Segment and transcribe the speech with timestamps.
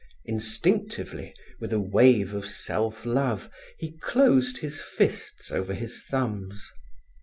[0.25, 6.71] Instinctively, with a wave of self love, he closed his fists over his thumbs.